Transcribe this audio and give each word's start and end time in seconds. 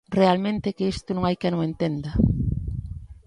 Realmente 0.19 0.65
é 0.71 0.75
que 0.77 0.89
isto 0.95 1.09
non 1.13 1.23
hai 1.25 1.35
quen 1.41 1.53
o 1.59 1.65
entenda. 1.69 2.11